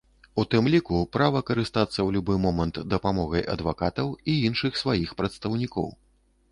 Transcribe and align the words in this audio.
У 0.43 0.45
тым 0.53 0.69
ліку 0.75 0.95
права 1.17 1.41
карыстацца 1.49 1.93
ў 1.93 2.09
любы 2.15 2.39
момант 2.47 2.81
дапамогай 2.95 3.47
адвакатаў 3.57 4.11
і 4.35 4.41
іншых 4.49 4.83
сваіх 4.85 5.09
прадстаўнікоў. 5.23 5.87